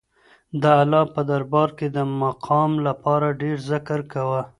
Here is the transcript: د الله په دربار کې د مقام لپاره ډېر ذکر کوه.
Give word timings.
د 0.61 0.63
الله 0.81 1.03
په 1.15 1.21
دربار 1.29 1.69
کې 1.77 1.87
د 1.97 1.97
مقام 2.23 2.71
لپاره 2.87 3.27
ډېر 3.41 3.57
ذکر 3.71 3.99
کوه. 4.13 4.41